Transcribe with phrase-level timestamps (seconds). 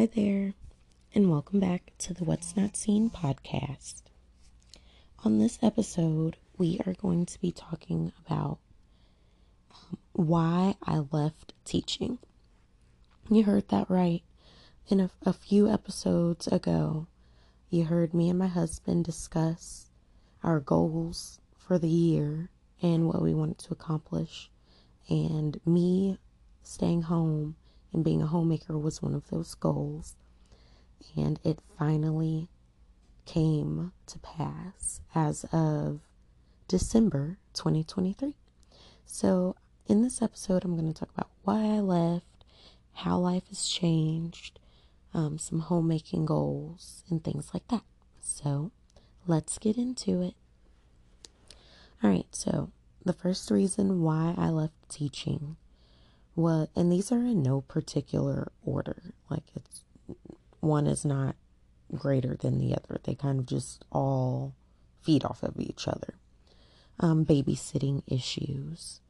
[0.00, 0.54] Hi there,
[1.14, 4.00] and welcome back to the What's Not Seen podcast.
[5.26, 8.60] On this episode, we are going to be talking about
[9.70, 12.18] um, why I left teaching.
[13.28, 14.22] You heard that right.
[14.88, 17.06] In a, a few episodes ago,
[17.68, 19.90] you heard me and my husband discuss
[20.42, 22.48] our goals for the year
[22.80, 24.50] and what we wanted to accomplish.
[25.10, 26.16] And me
[26.62, 27.56] staying home
[27.92, 30.16] and being a homemaker was one of those goals.
[31.16, 32.48] And it finally
[33.26, 36.00] came to pass as of
[36.68, 38.34] December 2023.
[39.06, 42.44] So, in this episode, I'm going to talk about why I left,
[42.92, 44.60] how life has changed,
[45.12, 47.82] um, some homemaking goals, and things like that.
[48.20, 48.70] So,
[49.26, 50.34] let's get into it.
[52.02, 52.70] All right, so
[53.04, 55.56] the first reason why I left teaching
[56.34, 59.14] what and these are in no particular order.
[59.28, 59.82] Like it's
[60.60, 61.36] one is not
[61.94, 63.00] greater than the other.
[63.02, 64.54] They kind of just all
[65.02, 66.14] feed off of each other.
[66.98, 69.00] Um, babysitting issues.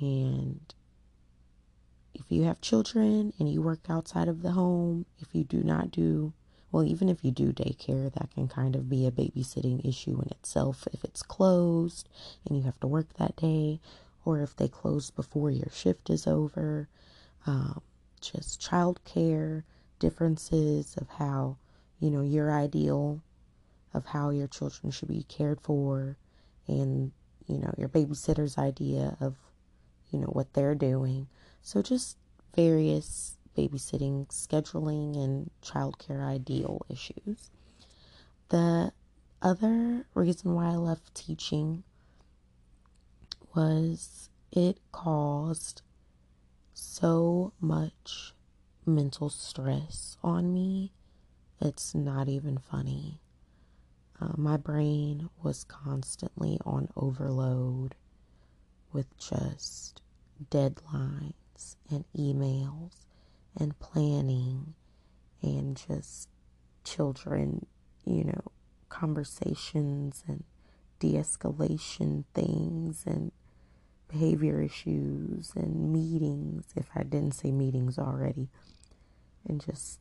[0.00, 0.74] And
[2.14, 5.90] if you have children and you work outside of the home if you do not
[5.90, 6.32] do
[6.70, 10.28] well even if you do daycare that can kind of be a babysitting issue in
[10.30, 12.08] itself if it's closed
[12.46, 13.80] and you have to work that day
[14.24, 16.88] or if they close before your shift is over.
[17.46, 17.80] Um,
[18.20, 19.62] just childcare
[19.98, 21.56] differences of how,
[21.98, 23.22] you know, your ideal
[23.92, 26.16] of how your children should be cared for
[26.68, 27.12] and,
[27.46, 29.36] you know, your babysitter's idea of,
[30.10, 31.26] you know, what they're doing.
[31.62, 32.16] So just
[32.54, 37.50] various babysitting, scheduling, and childcare ideal issues.
[38.50, 38.92] The
[39.42, 41.82] other reason why I left teaching
[43.54, 45.82] was it caused
[46.74, 48.34] so much
[48.86, 50.92] mental stress on me.
[51.60, 53.20] It's not even funny.
[54.20, 57.94] Uh, my brain was constantly on overload
[58.92, 60.02] with just
[60.50, 63.04] deadlines and emails
[63.56, 64.74] and planning
[65.42, 66.28] and just
[66.84, 67.66] children,
[68.04, 68.52] you know,
[68.88, 70.44] conversations and
[70.98, 73.32] de escalation things and
[74.10, 78.48] behavior issues and meetings, if I didn't say meetings already,
[79.48, 80.00] and just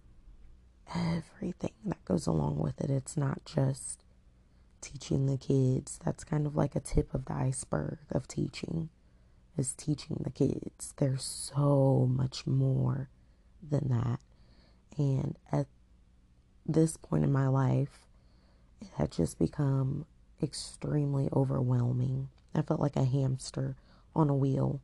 [0.95, 2.89] everything that goes along with it.
[2.89, 4.03] It's not just
[4.81, 8.89] teaching the kids, that's kind of like a tip of the iceberg of teaching,
[9.57, 10.93] is teaching the kids.
[10.97, 13.09] There's so much more
[13.67, 14.19] than that.
[14.97, 15.67] And at
[16.65, 18.07] this point in my life,
[18.81, 20.05] it had just become
[20.41, 22.29] extremely overwhelming.
[22.55, 23.75] I felt like a hamster
[24.15, 24.81] on a wheel.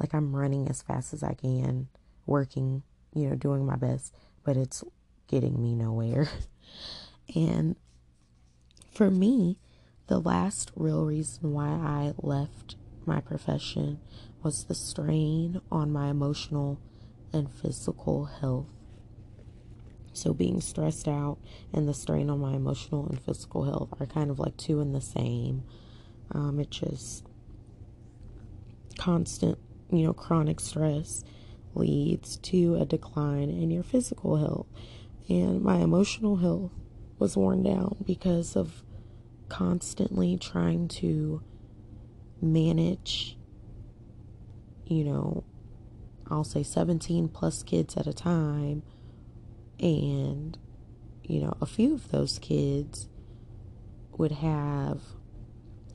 [0.00, 1.88] Like I'm running as fast as I can,
[2.26, 2.82] working,
[3.14, 4.14] you know, doing my best,
[4.44, 4.82] but it's
[5.28, 6.28] getting me nowhere.
[7.34, 7.76] and
[8.92, 9.58] for me,
[10.06, 12.76] the last real reason why I left
[13.06, 14.00] my profession
[14.42, 16.80] was the strain on my emotional
[17.32, 18.66] and physical health.
[20.12, 21.38] So, being stressed out
[21.72, 24.92] and the strain on my emotional and physical health are kind of like two in
[24.92, 25.64] the same.
[26.30, 27.26] Um, it just
[28.98, 29.58] constant,
[29.90, 31.24] you know, chronic stress
[31.74, 34.66] leads to a decline in your physical health.
[35.28, 36.72] And my emotional health
[37.18, 38.82] was worn down because of
[39.48, 41.42] constantly trying to
[42.40, 43.36] manage,
[44.86, 45.44] you know,
[46.30, 48.82] I'll say 17 plus kids at a time.
[49.78, 50.56] And,
[51.22, 53.08] you know, a few of those kids
[54.16, 55.00] would have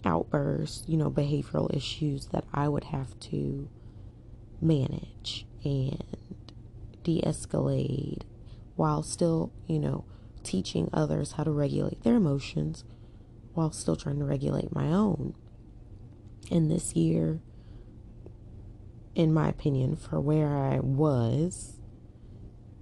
[0.05, 3.69] outbursts, you know, behavioral issues that I would have to
[4.61, 6.03] manage and
[7.03, 8.21] de escalate
[8.75, 10.05] while still, you know,
[10.43, 12.83] teaching others how to regulate their emotions
[13.53, 15.35] while still trying to regulate my own.
[16.51, 17.41] And this year,
[19.15, 21.77] in my opinion, for where I was,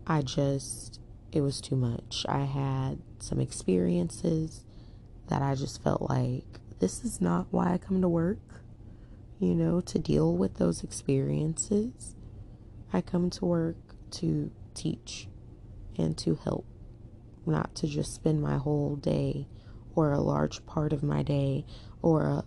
[0.05, 0.99] I just,
[1.31, 2.25] it was too much.
[2.29, 4.63] I had some experiences
[5.29, 8.61] that I just felt like this is not why I come to work,
[9.39, 12.15] you know, to deal with those experiences.
[12.93, 13.77] I come to work
[14.11, 15.27] to teach
[15.97, 16.65] and to help,
[17.45, 19.47] not to just spend my whole day
[19.95, 21.65] or a large part of my day
[22.01, 22.43] or a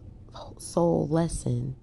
[0.59, 1.75] sole lesson,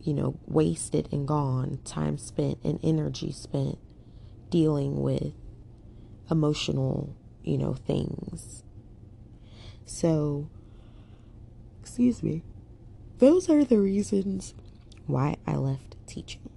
[0.00, 3.78] you know, wasted and gone, time spent and energy spent
[4.50, 5.32] dealing with
[6.30, 8.64] emotional, you know, things.
[9.84, 10.48] So,
[11.82, 12.42] Excuse me.
[13.18, 14.54] Those are the reasons
[15.06, 16.48] why I left teaching.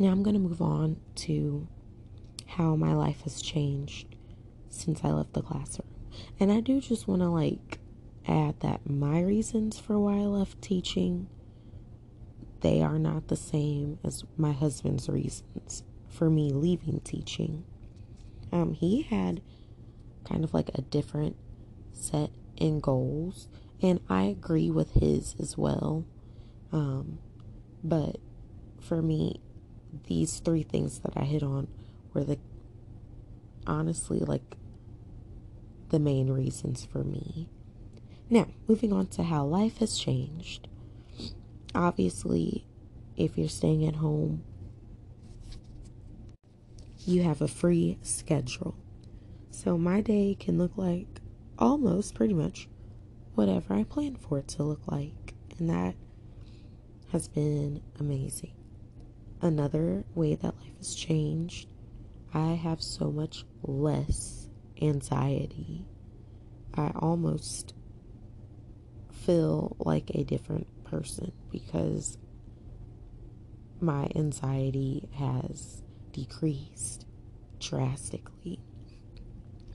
[0.00, 1.68] Now I'm going to move on to
[2.46, 4.16] how my life has changed
[4.70, 5.88] since I left the classroom.
[6.40, 7.78] And I do just want to like
[8.26, 11.28] add that my reasons for why I left teaching
[12.62, 17.64] they are not the same as my husband's reasons for me leaving teaching.
[18.52, 19.42] Um, he had
[20.24, 21.36] kind of like a different
[21.92, 23.48] set in goals,
[23.82, 26.04] and I agree with his as well.
[26.70, 27.18] Um,
[27.82, 28.18] but
[28.80, 29.40] for me,
[30.06, 31.68] these three things that I hit on
[32.14, 32.38] were the
[33.66, 34.56] honestly like
[35.90, 37.48] the main reasons for me.
[38.30, 40.68] Now, moving on to how life has changed.
[41.74, 42.64] Obviously,
[43.16, 44.42] if you're staying at home,
[47.04, 48.74] you have a free schedule.
[49.50, 51.20] So my day can look like
[51.58, 52.68] almost pretty much
[53.34, 55.34] whatever I plan for it to look like.
[55.58, 55.94] And that
[57.12, 58.54] has been amazing.
[59.40, 61.68] Another way that life has changed,
[62.32, 64.48] I have so much less
[64.80, 65.84] anxiety.
[66.74, 67.74] I almost
[69.10, 72.18] feel like a different person because
[73.80, 75.82] my anxiety has
[76.12, 77.06] decreased
[77.58, 78.60] drastically.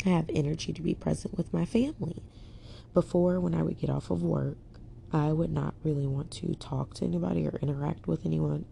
[0.06, 2.24] I have energy to be present with my family.
[2.97, 4.57] Before, when I would get off of work,
[5.13, 8.65] I would not really want to talk to anybody or interact with anyone.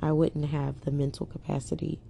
[0.00, 2.00] I wouldn't have the mental capacity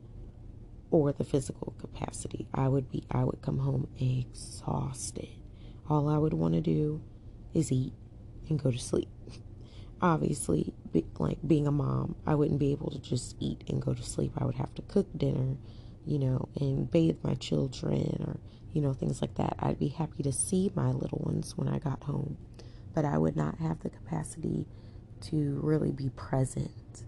[0.88, 2.46] or the physical capacity.
[2.54, 5.30] I would be I would come home exhausted.
[5.90, 7.02] All I would want to do
[7.52, 7.94] is eat
[8.48, 9.08] and go to sleep.
[10.00, 13.94] Obviously, be, like being a mom, I wouldn't be able to just eat and go
[13.94, 14.30] to sleep.
[14.38, 15.56] I would have to cook dinner,
[16.06, 18.38] you know, and bathe my children or,
[18.72, 19.56] you know, things like that.
[19.58, 22.38] I'd be happy to see my little ones when I got home,
[22.94, 24.66] but I would not have the capacity
[25.22, 27.04] to really be present.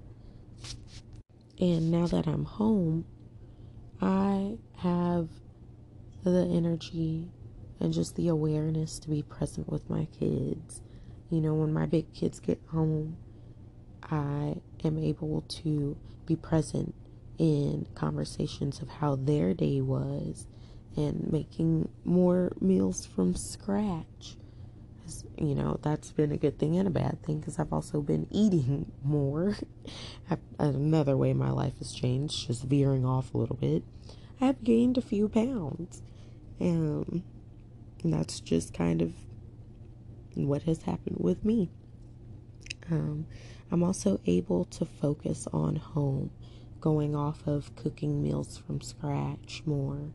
[1.60, 3.04] And now that I'm home,
[4.00, 5.28] I have
[6.24, 7.30] the energy
[7.80, 10.82] and just the awareness to be present with my kids.
[11.30, 13.16] You know, when my big kids get home,
[14.02, 15.96] I am able to
[16.26, 16.94] be present
[17.38, 20.46] in conversations of how their day was
[20.96, 24.36] and making more meals from scratch.
[25.38, 28.26] You know, that's been a good thing and a bad thing because I've also been
[28.30, 29.56] eating more.
[30.58, 33.84] Another way my life has changed, just veering off a little bit.
[34.40, 36.02] I've gained a few pounds.
[36.60, 37.22] Um,
[38.02, 39.12] and that's just kind of
[40.34, 41.70] what has happened with me.
[42.90, 43.26] Um,
[43.70, 46.30] I'm also able to focus on home,
[46.80, 50.12] going off of cooking meals from scratch more.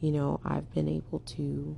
[0.00, 1.76] You know, I've been able to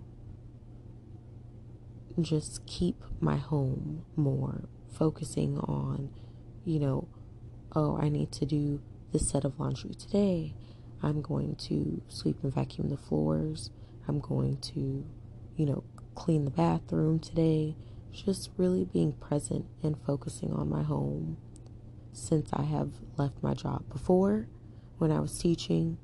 [2.20, 6.11] just keep my home more, focusing on,
[6.64, 7.08] you know,
[7.75, 8.81] oh, I need to do
[9.12, 10.55] this set of laundry today.
[11.02, 13.70] I'm going to sweep and vacuum the floors.
[14.06, 15.05] I'm going to,
[15.56, 15.84] you know,
[16.14, 17.76] clean the bathroom today
[18.12, 21.38] just really being present and focusing on my home
[22.12, 23.88] since I have left my job.
[23.91, 24.47] Before,
[24.99, 25.99] when I was teaching,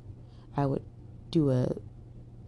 [0.56, 0.82] I would
[1.30, 1.76] do a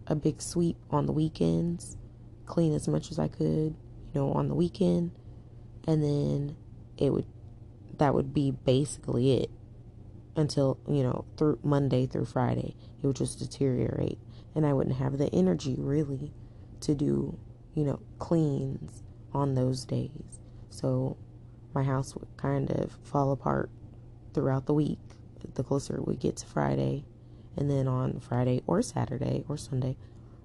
[0.07, 1.97] a big sweep on the weekends,
[2.45, 5.11] clean as much as I could, you know, on the weekend,
[5.87, 6.55] and then
[6.97, 7.27] it would
[7.97, 9.51] that would be basically it
[10.35, 12.75] until, you know, through Monday through Friday.
[13.01, 14.17] It would just deteriorate
[14.55, 16.31] and I wouldn't have the energy really
[16.81, 17.37] to do,
[17.73, 20.39] you know, cleans on those days.
[20.69, 21.17] So
[21.73, 23.69] my house would kind of fall apart
[24.33, 24.99] throughout the week
[25.55, 27.03] the closer we get to Friday.
[27.57, 29.97] And then on Friday or Saturday or Sunday,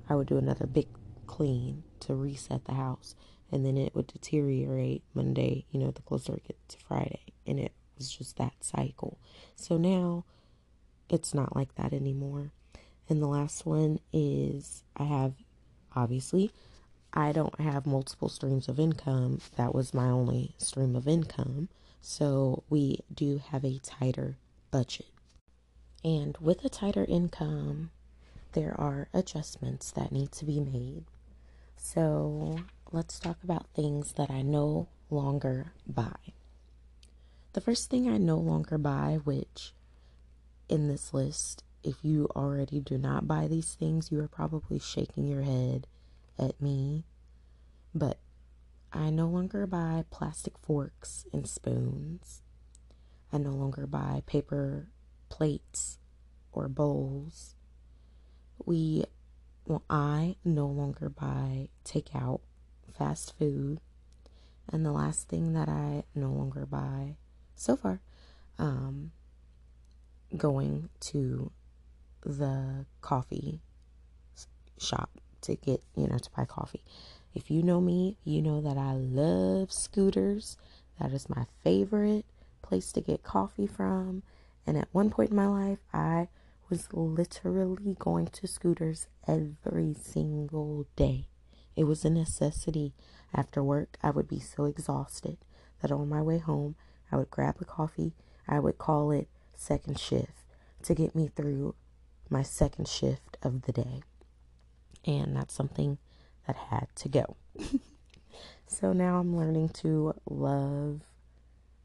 [0.08, 0.88] I would do another big
[1.26, 3.14] clean to reset the house.
[3.52, 7.32] And then it would deteriorate Monday, you know, the closer it gets to Friday.
[7.46, 9.18] And it was just that cycle.
[9.54, 10.24] So now
[11.08, 12.52] it's not like that anymore.
[13.08, 15.34] And the last one is I have
[15.94, 16.50] obviously
[17.16, 19.40] I don't have multiple streams of income.
[19.56, 21.70] That was my only stream of income.
[22.02, 24.36] So we do have a tighter
[24.70, 25.06] budget.
[26.04, 27.90] And with a tighter income,
[28.52, 31.04] there are adjustments that need to be made.
[31.78, 32.58] So
[32.92, 36.34] let's talk about things that I no longer buy.
[37.54, 39.72] The first thing I no longer buy, which
[40.68, 45.26] in this list, if you already do not buy these things, you are probably shaking
[45.26, 45.86] your head
[46.38, 47.04] at me,
[47.94, 48.18] but
[48.92, 52.42] I no longer buy plastic forks and spoons.
[53.32, 54.88] I no longer buy paper
[55.28, 55.98] plates
[56.52, 57.54] or bowls.
[58.64, 59.04] We,
[59.66, 62.40] well, I no longer buy takeout
[62.96, 63.80] fast food.
[64.72, 67.16] And the last thing that I no longer buy
[67.54, 68.00] so far,
[68.58, 69.12] um,
[70.36, 71.52] going to
[72.24, 73.60] the coffee
[74.78, 76.82] shop to get, you know, to buy coffee.
[77.34, 80.56] If you know me, you know that I love Scooter's.
[81.00, 82.24] That is my favorite
[82.62, 84.22] place to get coffee from.
[84.66, 86.28] And at one point in my life, I
[86.68, 91.28] was literally going to Scooter's every single day.
[91.76, 92.94] It was a necessity.
[93.34, 95.36] After work, I would be so exhausted
[95.82, 96.74] that on my way home,
[97.12, 98.14] I would grab a coffee.
[98.48, 100.44] I would call it second shift
[100.84, 101.74] to get me through
[102.30, 104.02] my second shift of the day.
[105.06, 105.98] And that's something
[106.46, 107.36] that had to go.
[108.66, 111.02] so now I'm learning to love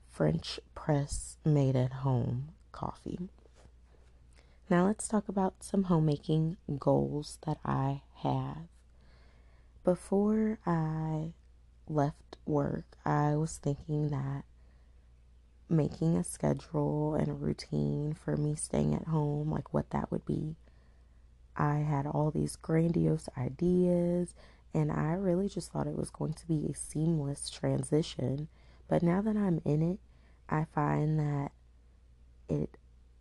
[0.10, 3.20] French press made at home coffee.
[4.70, 8.68] Now let's talk about some homemaking goals that I have.
[9.84, 11.34] Before I
[11.88, 14.44] left work, I was thinking that
[15.68, 20.26] making a schedule and a routine for me staying at home, like what that would
[20.26, 20.56] be.
[21.56, 24.34] I had all these grandiose ideas,
[24.74, 28.48] and I really just thought it was going to be a seamless transition.
[28.88, 30.00] But now that I'm in it,
[30.50, 31.52] I find that
[32.50, 32.78] it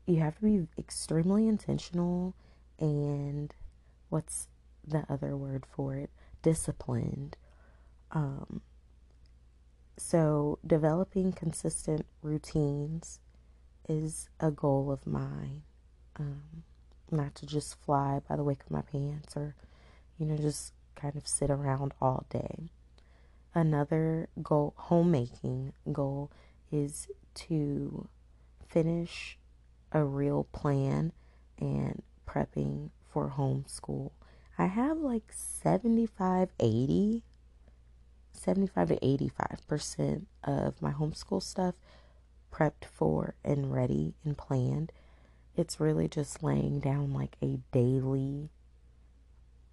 [0.06, 2.34] you have to be extremely intentional
[2.80, 3.54] and
[4.08, 4.48] what's
[4.86, 6.10] the other word for it?
[6.42, 7.36] Disciplined.
[8.10, 8.62] Um,
[9.96, 13.20] so, developing consistent routines
[13.88, 15.62] is a goal of mine.
[16.16, 16.64] Um,
[17.12, 19.54] not to just fly by the wake of my pants or,
[20.18, 22.70] you know, just kind of sit around all day.
[23.54, 26.30] Another goal, homemaking goal,
[26.70, 28.08] is to
[28.68, 29.38] finish
[29.92, 31.12] a real plan
[31.58, 34.12] and prepping for homeschool.
[34.56, 37.24] I have like 75, 80
[38.40, 41.74] 75 to 85% of my homeschool stuff
[42.52, 44.92] prepped for and ready and planned.
[45.56, 48.50] It's really just laying down like a daily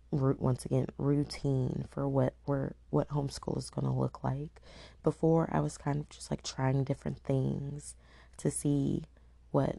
[0.09, 4.61] once again routine for what we're what homeschool is going to look like.
[5.03, 7.95] Before I was kind of just like trying different things
[8.37, 9.03] to see
[9.51, 9.77] what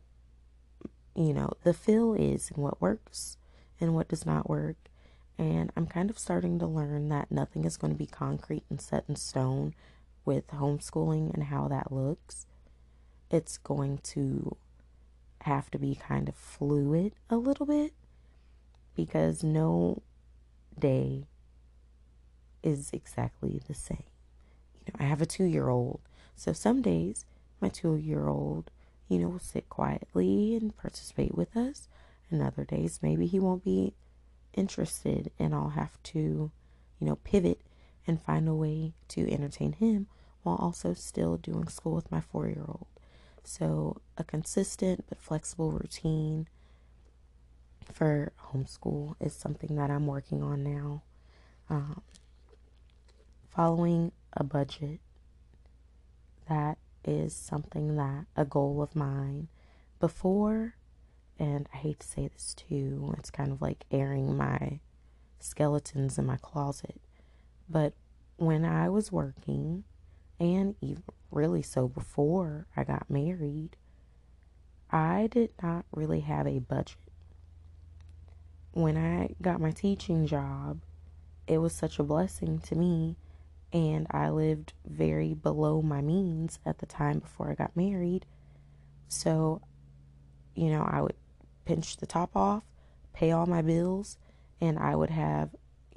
[1.14, 3.36] you know the feel is and what works
[3.80, 4.76] and what does not work
[5.38, 8.80] and I'm kind of starting to learn that nothing is going to be concrete and
[8.80, 9.74] set in stone
[10.24, 12.46] with homeschooling and how that looks.
[13.30, 14.56] It's going to
[15.48, 17.92] have to be kind of fluid a little bit
[18.94, 20.02] because no
[20.78, 21.26] day
[22.62, 24.04] is exactly the same.
[24.86, 26.00] You know, I have a two year old,
[26.36, 27.24] so some days
[27.60, 28.70] my two year old,
[29.08, 31.88] you know, will sit quietly and participate with us,
[32.30, 33.94] and other days maybe he won't be
[34.54, 36.50] interested and I'll have to,
[36.98, 37.60] you know, pivot
[38.06, 40.08] and find a way to entertain him
[40.42, 42.86] while also still doing school with my four year old.
[43.50, 46.48] So, a consistent but flexible routine
[47.90, 51.02] for homeschool is something that I'm working on now.
[51.70, 52.02] Um,
[53.48, 55.00] following a budget,
[56.46, 56.76] that
[57.06, 59.48] is something that a goal of mine.
[59.98, 60.74] Before
[61.38, 64.80] and I hate to say this too, it's kind of like airing my
[65.40, 67.00] skeletons in my closet.
[67.66, 67.94] But
[68.36, 69.84] when I was working,
[70.40, 73.76] and even really so before I got married,
[74.90, 76.96] I did not really have a budget.
[78.72, 80.80] When I got my teaching job,
[81.46, 83.16] it was such a blessing to me,
[83.72, 88.24] and I lived very below my means at the time before I got married.
[89.08, 89.62] So,
[90.54, 91.16] you know, I would
[91.64, 92.62] pinch the top off,
[93.12, 94.16] pay all my bills,
[94.60, 95.50] and I would have,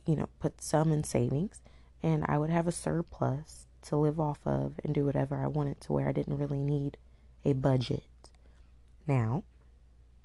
[0.05, 1.62] you know, put some in savings,
[2.01, 5.81] and I would have a surplus to live off of and do whatever I wanted
[5.81, 6.97] to where I didn't really need
[7.43, 8.03] a budget.
[9.07, 9.43] Now,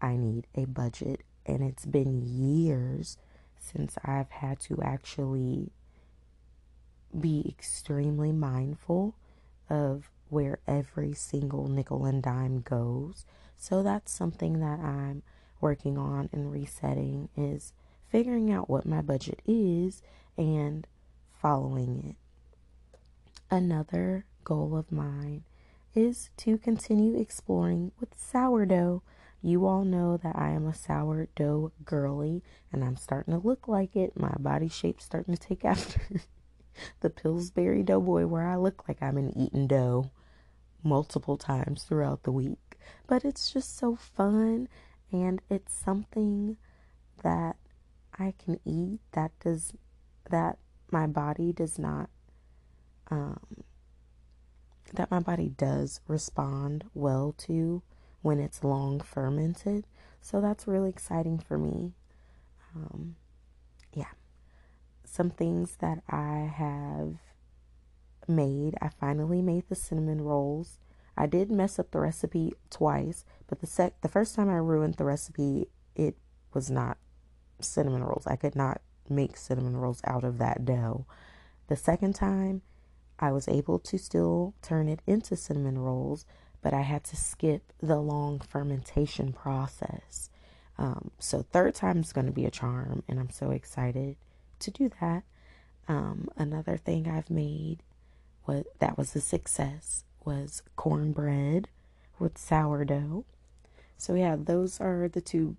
[0.01, 3.17] I need a budget, and it's been years
[3.59, 5.73] since I've had to actually
[7.19, 9.15] be extremely mindful
[9.71, 13.25] of where every single nickel and dime goes.
[13.57, 15.23] So that's something that I'm
[15.61, 17.73] working on and resetting is
[18.11, 20.03] figuring out what my budget is
[20.37, 20.87] and
[21.41, 22.26] following it.
[23.51, 25.45] Another goal of mine
[25.95, 29.03] is to continue exploring with sourdough.
[29.41, 33.95] You all know that I am a sourdough girly and I'm starting to look like
[33.95, 34.19] it.
[34.19, 36.01] My body shape's starting to take after
[37.01, 40.11] the Pillsbury Doughboy, where I look like I'm an eating dough
[40.83, 42.79] multiple times throughout the week.
[43.07, 44.69] But it's just so fun
[45.13, 46.57] and it's something
[47.23, 47.57] that
[48.19, 49.73] I can eat that does
[50.31, 50.59] that
[50.91, 52.11] my body does not
[53.11, 53.41] um,
[54.95, 57.83] that my body does respond well to
[58.23, 59.87] when it's long fermented.
[60.21, 61.93] So that's really exciting for me.
[62.75, 63.17] Um,
[63.93, 64.13] yeah.
[65.05, 67.17] Some things that I have
[68.29, 68.75] made.
[68.81, 70.79] I finally made the cinnamon rolls.
[71.17, 74.95] I did mess up the recipe twice, but the sec the first time I ruined
[74.95, 76.17] the recipe, it
[76.53, 76.99] was not
[77.61, 78.27] cinnamon rolls.
[78.27, 81.07] I could not make cinnamon rolls out of that dough.
[81.69, 82.63] The second time,
[83.19, 86.25] I was able to still turn it into cinnamon rolls,
[86.63, 90.31] but I had to skip the long fermentation process.
[90.79, 94.17] Um, so third time is going to be a charm, and I'm so excited
[94.61, 95.23] to do that.
[95.89, 97.83] Um, another thing I've made
[98.45, 101.69] what that was a success was cornbread
[102.19, 103.25] with sourdough.
[103.99, 105.57] So yeah, those are the two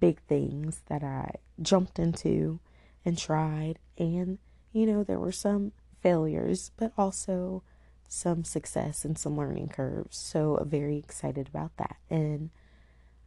[0.00, 2.60] big things that I jumped into
[3.04, 4.38] and tried and
[4.72, 5.72] you know there were some
[6.06, 7.64] failures but also
[8.06, 10.16] some success and some learning curves.
[10.16, 11.96] So very excited about that.
[12.08, 12.50] And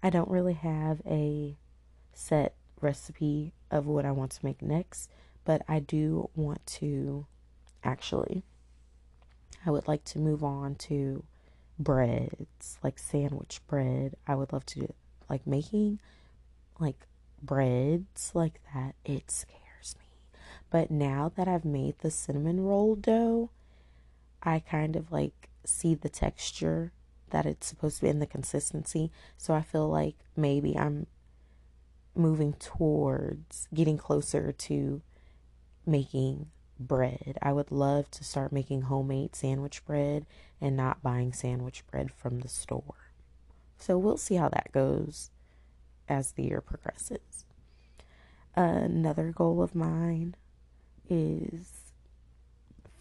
[0.01, 1.57] I don't really have a
[2.13, 5.12] set recipe of what I want to make next,
[5.43, 7.25] but I do want to
[7.83, 8.43] actually
[9.65, 11.25] I would like to move on to
[11.77, 14.15] breads, like sandwich bread.
[14.25, 14.93] I would love to
[15.29, 16.00] like making
[16.79, 17.07] like
[17.43, 18.95] breads like that.
[19.03, 19.68] It's scares me.
[20.69, 23.49] But now that I've made the cinnamon roll dough,
[24.43, 26.91] I kind of like see the texture
[27.31, 29.11] that it's supposed to be in the consistency.
[29.38, 31.07] So I feel like maybe I'm
[32.15, 35.01] moving towards getting closer to
[35.85, 36.47] making
[36.79, 37.38] bread.
[37.41, 40.25] I would love to start making homemade sandwich bread
[40.61, 43.11] and not buying sandwich bread from the store.
[43.77, 45.31] So we'll see how that goes
[46.07, 47.45] as the year progresses.
[48.55, 50.35] Another goal of mine
[51.09, 51.93] is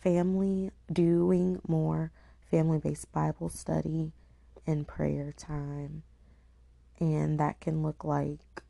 [0.02, 2.12] family, doing more
[2.50, 4.12] family based Bible study
[4.66, 6.02] and prayer time.
[6.98, 8.62] And that can look like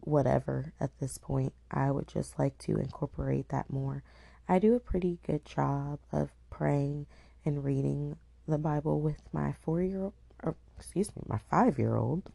[0.00, 1.52] whatever at this point.
[1.70, 4.04] I would just like to incorporate that more
[4.46, 7.06] I do a pretty good job of praying
[7.44, 12.30] and reading the Bible with my four year old, excuse me, my five year old,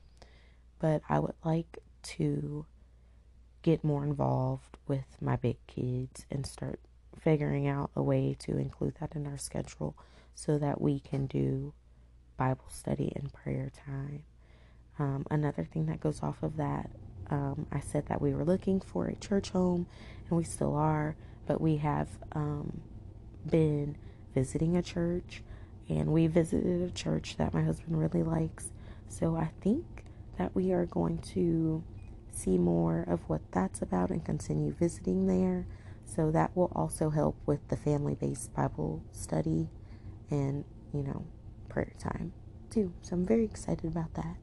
[0.79, 2.65] but I would like to
[3.61, 6.79] get more involved with my big kids and start
[7.19, 9.95] figuring out a way to include that in our schedule
[10.33, 11.73] so that we can do
[12.37, 14.23] Bible study and prayer time.
[14.97, 16.89] Um, another thing that goes off of that,
[17.29, 19.87] um, I said that we were looking for a church home,
[20.29, 21.15] and we still are
[21.49, 22.79] but we have um,
[23.49, 23.97] been
[24.35, 25.41] visiting a church
[25.89, 28.69] and we visited a church that my husband really likes.
[29.07, 30.03] So I think
[30.37, 31.83] that we are going to
[32.31, 35.65] see more of what that's about and continue visiting there.
[36.05, 39.69] So that will also help with the family based Bible study
[40.31, 41.25] and, you know,
[41.69, 42.33] prayer time
[42.69, 42.93] too.
[43.01, 44.37] So I'm very excited about that.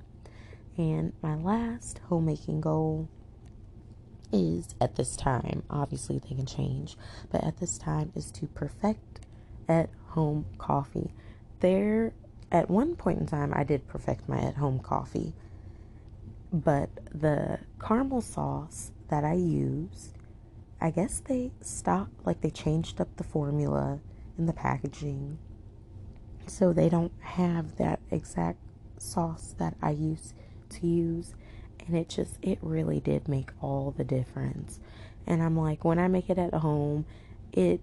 [0.76, 3.08] And my last homemaking goal
[4.32, 6.96] is at this time, obviously they can change,
[7.30, 9.20] but at this time is to perfect
[9.68, 11.12] at home coffee.
[11.60, 12.12] There,
[12.52, 15.32] at one point in time, I did perfect my at home coffee,
[16.52, 20.16] but the caramel sauce that I used,
[20.80, 24.00] I guess they stopped, like they changed up the formula
[24.38, 25.38] in the packaging.
[26.46, 28.58] So they don't have that exact
[28.98, 30.34] sauce that I used
[30.70, 31.34] to use.
[31.86, 34.80] And it just it really did make all the difference.
[35.26, 37.04] And i'm like when i make it at home
[37.52, 37.80] it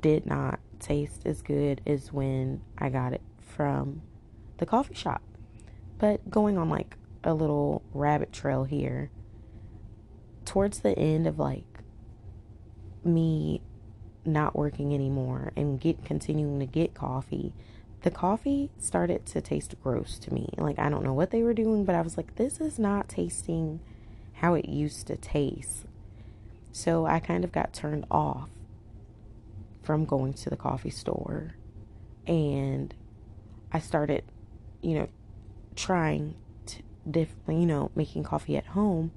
[0.00, 4.02] did not taste as good as when i got it from
[4.58, 5.22] the coffee shop.
[5.98, 9.10] But going on like a little rabbit trail here
[10.44, 11.80] towards the end of like
[13.04, 13.60] me
[14.24, 17.52] not working anymore and get continuing to get coffee
[18.02, 20.50] the coffee started to taste gross to me.
[20.56, 23.08] Like, I don't know what they were doing, but I was like, this is not
[23.08, 23.80] tasting
[24.34, 25.84] how it used to taste.
[26.70, 28.50] So I kind of got turned off
[29.82, 31.56] from going to the coffee store.
[32.26, 32.94] And
[33.72, 34.22] I started,
[34.80, 35.08] you know,
[35.74, 36.36] trying
[37.10, 39.12] diff- you know, making coffee at home.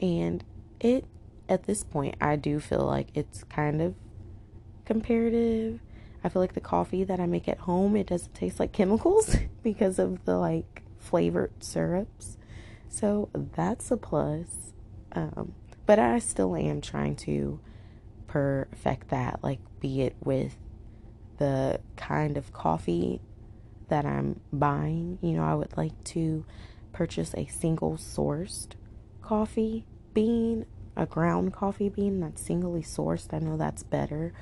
[0.00, 0.44] And
[0.80, 1.04] it,
[1.48, 3.94] at this point, I do feel like it's kind of
[4.84, 5.80] comparative
[6.24, 9.36] I feel like the coffee that I make at home, it doesn't taste like chemicals
[9.62, 12.38] because of the like flavored syrups.
[12.88, 14.72] So that's a plus.
[15.12, 15.52] Um,
[15.84, 17.60] but I still am trying to
[18.26, 20.56] perfect that, like, be it with
[21.36, 23.20] the kind of coffee
[23.88, 25.18] that I'm buying.
[25.20, 26.46] You know, I would like to
[26.94, 28.68] purchase a single sourced
[29.20, 30.64] coffee bean,
[30.96, 33.34] a ground coffee bean that's singly sourced.
[33.34, 34.32] I know that's better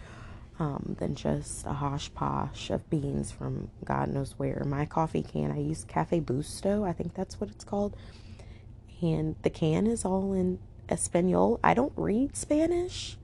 [0.58, 4.62] um, than just a hosh posh of beans from God knows where.
[4.66, 7.96] My coffee can, I use Cafe Busto, I think that's what it's called.
[9.00, 11.58] and the can is all in Espanol.
[11.64, 13.18] I don't read Spanish,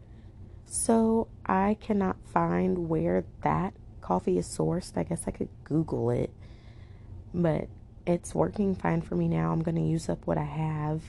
[0.66, 4.96] so I cannot find where that coffee is sourced.
[4.96, 6.30] I guess I could Google it,
[7.34, 7.68] but
[8.08, 9.52] it's working fine for me now.
[9.52, 11.02] I'm going to use up what I have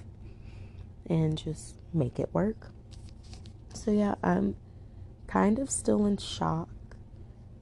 [1.10, 2.68] and just make it work.
[3.74, 4.58] So, yeah, I'm
[5.26, 6.68] kind of still in shock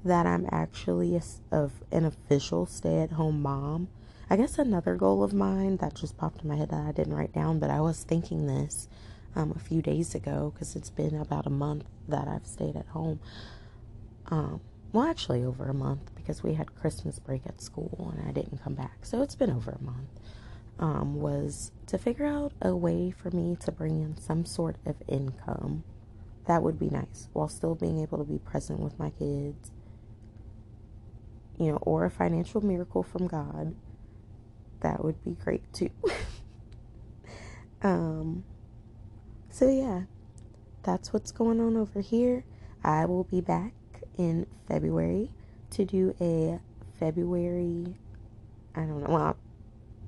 [0.03, 1.21] that I'm actually a,
[1.51, 3.89] of an official stay at home mom.
[4.29, 7.13] I guess another goal of mine that just popped in my head that I didn't
[7.13, 8.89] write down, but I was thinking this
[9.35, 12.87] um, a few days ago because it's been about a month that I've stayed at
[12.87, 13.19] home.
[14.29, 18.33] Um, well, actually, over a month because we had Christmas break at school and I
[18.33, 19.05] didn't come back.
[19.05, 20.09] So it's been over a month.
[20.77, 24.97] Um, was to figure out a way for me to bring in some sort of
[25.07, 25.85] income.
[26.45, 29.71] That would be nice while still being able to be present with my kids.
[31.57, 33.73] You know, or a financial miracle from God.
[34.81, 35.89] That would be great too.
[37.81, 38.43] um,
[39.49, 40.01] so, yeah,
[40.83, 42.43] that's what's going on over here.
[42.83, 43.73] I will be back
[44.17, 45.31] in February
[45.71, 46.59] to do a
[46.99, 47.95] February,
[48.75, 49.37] I don't know, well,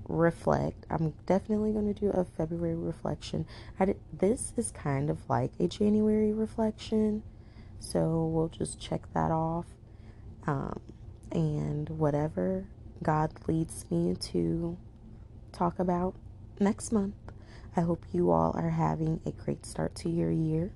[0.08, 0.86] reflect.
[0.90, 3.46] I'm definitely going to do a February reflection.
[3.80, 7.24] I did, this is kind of like a January reflection,
[7.80, 9.66] so we'll just check that off.
[10.48, 10.80] Um,
[11.32, 12.66] and whatever
[13.04, 14.78] God leads me to
[15.52, 16.16] talk about
[16.60, 17.16] next month.
[17.76, 20.74] I hope you all are having a great start to your year.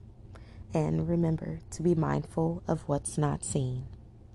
[0.74, 3.88] And remember to be mindful of what's not seen.